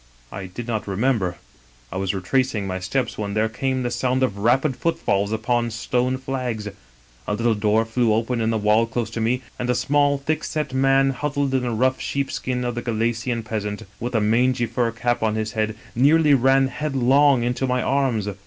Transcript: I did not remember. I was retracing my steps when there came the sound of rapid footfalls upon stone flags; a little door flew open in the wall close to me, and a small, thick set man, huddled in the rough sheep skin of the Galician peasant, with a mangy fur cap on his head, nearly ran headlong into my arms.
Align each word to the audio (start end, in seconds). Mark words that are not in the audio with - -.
I 0.31 0.47
did 0.47 0.67
not 0.67 0.87
remember. 0.87 1.37
I 1.91 1.97
was 1.97 2.11
retracing 2.15 2.65
my 2.65 2.79
steps 2.79 3.19
when 3.19 3.35
there 3.35 3.47
came 3.47 3.83
the 3.83 3.91
sound 3.91 4.23
of 4.23 4.39
rapid 4.39 4.75
footfalls 4.75 5.31
upon 5.31 5.69
stone 5.69 6.17
flags; 6.17 6.67
a 7.27 7.33
little 7.35 7.53
door 7.53 7.85
flew 7.85 8.11
open 8.11 8.41
in 8.41 8.49
the 8.49 8.57
wall 8.57 8.87
close 8.87 9.11
to 9.11 9.21
me, 9.21 9.43
and 9.59 9.69
a 9.69 9.75
small, 9.75 10.17
thick 10.17 10.43
set 10.43 10.73
man, 10.73 11.11
huddled 11.11 11.53
in 11.53 11.61
the 11.61 11.69
rough 11.69 12.01
sheep 12.01 12.31
skin 12.31 12.65
of 12.65 12.73
the 12.73 12.81
Galician 12.81 13.43
peasant, 13.43 13.83
with 13.99 14.15
a 14.15 14.19
mangy 14.21 14.65
fur 14.65 14.89
cap 14.91 15.21
on 15.21 15.35
his 15.35 15.51
head, 15.51 15.75
nearly 15.93 16.33
ran 16.33 16.69
headlong 16.69 17.43
into 17.43 17.67
my 17.67 17.83
arms. 17.83 18.27